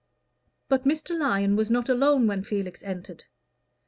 But 0.67 0.83
Mr. 0.85 1.15
Lyon 1.15 1.55
was 1.55 1.69
not 1.69 1.87
alone 1.87 2.25
when 2.25 2.43
Felix 2.43 2.81
entered. 2.81 3.25